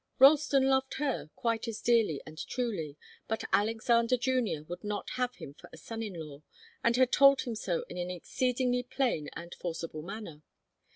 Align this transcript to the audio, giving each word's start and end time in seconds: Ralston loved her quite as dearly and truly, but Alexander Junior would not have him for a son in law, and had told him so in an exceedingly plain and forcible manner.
Ralston 0.17 0.67
loved 0.67 0.95
her 0.95 1.29
quite 1.35 1.67
as 1.67 1.79
dearly 1.79 2.23
and 2.25 2.43
truly, 2.47 2.97
but 3.27 3.43
Alexander 3.53 4.17
Junior 4.17 4.63
would 4.63 4.83
not 4.83 5.11
have 5.11 5.35
him 5.35 5.53
for 5.53 5.69
a 5.71 5.77
son 5.77 6.01
in 6.01 6.15
law, 6.15 6.41
and 6.83 6.95
had 6.95 7.11
told 7.11 7.41
him 7.41 7.53
so 7.53 7.83
in 7.87 7.99
an 7.99 8.09
exceedingly 8.09 8.81
plain 8.81 9.29
and 9.35 9.53
forcible 9.53 10.01
manner. 10.01 10.41